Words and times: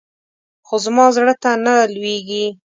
خو 0.67 0.75
زما 0.85 1.05
زړه 1.15 1.33
ته 1.41 1.51
نه 1.65 1.73
لوېږي. 1.93 2.45